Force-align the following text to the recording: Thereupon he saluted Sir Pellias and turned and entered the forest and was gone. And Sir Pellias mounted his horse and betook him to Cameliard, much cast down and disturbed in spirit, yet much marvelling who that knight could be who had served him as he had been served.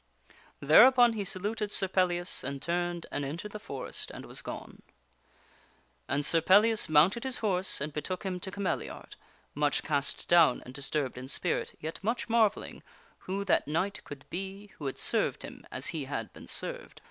Thereupon 0.61 1.13
he 1.13 1.23
saluted 1.23 1.71
Sir 1.71 1.87
Pellias 1.87 2.43
and 2.43 2.59
turned 2.59 3.05
and 3.11 3.23
entered 3.23 3.51
the 3.51 3.59
forest 3.59 4.09
and 4.09 4.25
was 4.25 4.41
gone. 4.41 4.81
And 6.07 6.25
Sir 6.25 6.41
Pellias 6.41 6.89
mounted 6.89 7.23
his 7.23 7.37
horse 7.37 7.79
and 7.79 7.93
betook 7.93 8.23
him 8.23 8.39
to 8.39 8.49
Cameliard, 8.49 9.15
much 9.53 9.83
cast 9.83 10.27
down 10.27 10.63
and 10.65 10.73
disturbed 10.73 11.19
in 11.19 11.29
spirit, 11.29 11.77
yet 11.79 12.03
much 12.03 12.27
marvelling 12.29 12.81
who 13.19 13.45
that 13.45 13.67
knight 13.67 14.03
could 14.03 14.27
be 14.31 14.71
who 14.79 14.87
had 14.87 14.97
served 14.97 15.43
him 15.43 15.67
as 15.71 15.89
he 15.89 16.05
had 16.05 16.33
been 16.33 16.47
served. 16.47 16.99